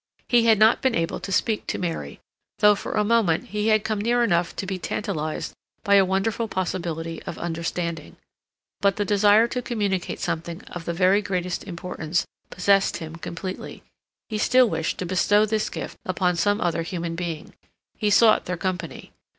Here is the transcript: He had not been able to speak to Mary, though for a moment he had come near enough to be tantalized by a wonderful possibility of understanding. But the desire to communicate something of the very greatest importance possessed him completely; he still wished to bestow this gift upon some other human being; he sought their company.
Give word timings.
He 0.27 0.45
had 0.45 0.57
not 0.57 0.81
been 0.81 0.95
able 0.95 1.19
to 1.19 1.31
speak 1.31 1.67
to 1.67 1.77
Mary, 1.77 2.19
though 2.57 2.73
for 2.73 2.93
a 2.93 3.03
moment 3.03 3.49
he 3.49 3.67
had 3.67 3.83
come 3.83 4.01
near 4.01 4.23
enough 4.23 4.55
to 4.55 4.65
be 4.65 4.79
tantalized 4.79 5.53
by 5.83 5.93
a 5.93 6.03
wonderful 6.03 6.47
possibility 6.47 7.21
of 7.27 7.37
understanding. 7.37 8.15
But 8.79 8.95
the 8.95 9.05
desire 9.05 9.47
to 9.49 9.61
communicate 9.61 10.19
something 10.19 10.63
of 10.63 10.85
the 10.85 10.93
very 10.93 11.21
greatest 11.21 11.65
importance 11.65 12.25
possessed 12.49 12.97
him 12.97 13.17
completely; 13.17 13.83
he 14.27 14.39
still 14.39 14.67
wished 14.67 14.97
to 14.97 15.05
bestow 15.05 15.45
this 15.45 15.69
gift 15.69 15.99
upon 16.03 16.35
some 16.35 16.61
other 16.61 16.81
human 16.81 17.13
being; 17.15 17.53
he 17.95 18.09
sought 18.09 18.45
their 18.45 18.57
company. 18.57 19.11